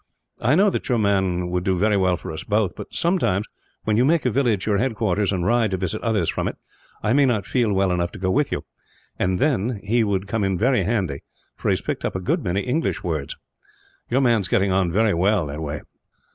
[0.41, 3.45] I know that your man would do very well for us both but, sometimes,
[3.83, 6.57] when you make a village your headquarters and ride to visit others from it,
[7.03, 8.65] I may not feel well enough to go with you;
[9.19, 11.21] and then he would come in very handy,
[11.55, 13.31] for he has picked up a good many words of English.
[14.09, 15.81] Your man is getting on very well, that way."